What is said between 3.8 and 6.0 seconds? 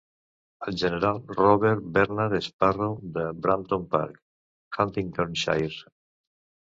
Park (Huntingdonshire).